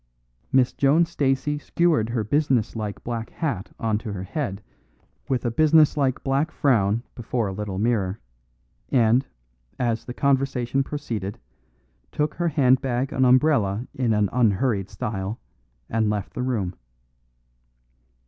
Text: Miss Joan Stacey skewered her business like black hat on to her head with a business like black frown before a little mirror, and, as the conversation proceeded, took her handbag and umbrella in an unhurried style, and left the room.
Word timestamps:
Miss 0.51 0.73
Joan 0.73 1.05
Stacey 1.05 1.59
skewered 1.59 2.09
her 2.09 2.23
business 2.23 2.75
like 2.75 3.03
black 3.03 3.29
hat 3.29 3.71
on 3.79 3.99
to 3.99 4.11
her 4.13 4.23
head 4.23 4.63
with 5.29 5.45
a 5.45 5.51
business 5.51 5.95
like 5.95 6.23
black 6.23 6.49
frown 6.49 7.03
before 7.13 7.45
a 7.47 7.51
little 7.53 7.77
mirror, 7.77 8.19
and, 8.89 9.27
as 9.77 10.03
the 10.05 10.13
conversation 10.15 10.81
proceeded, 10.81 11.37
took 12.11 12.33
her 12.33 12.47
handbag 12.47 13.13
and 13.13 13.27
umbrella 13.27 13.85
in 13.93 14.11
an 14.11 14.27
unhurried 14.33 14.89
style, 14.89 15.39
and 15.87 16.09
left 16.09 16.33
the 16.33 16.41
room. 16.41 16.73